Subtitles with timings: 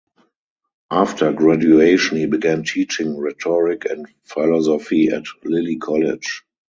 [0.89, 6.43] After graduation he began teaching rhetoric and philosophy at Lily College.